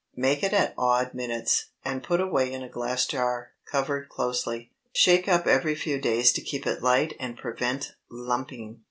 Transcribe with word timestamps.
Make 0.15 0.41
it 0.41 0.51
at 0.51 0.73
odd 0.79 1.13
minutes, 1.13 1.65
and 1.85 2.01
put 2.01 2.19
away 2.19 2.51
in 2.51 2.63
a 2.63 2.69
glass 2.69 3.05
jar, 3.05 3.51
covered 3.71 4.09
closely. 4.09 4.71
Shake 4.91 5.27
up 5.27 5.45
every 5.45 5.75
few 5.75 6.01
days 6.01 6.31
to 6.33 6.41
keep 6.41 6.65
it 6.65 6.81
light 6.81 7.13
and 7.19 7.37
prevent 7.37 7.93
lumping. 8.09 8.79